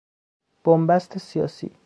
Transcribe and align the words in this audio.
بنبست 0.63 1.17
سیاسی 1.17 1.71